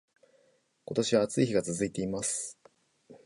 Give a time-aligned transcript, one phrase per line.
[0.85, 2.57] 今年は暑い日が続いています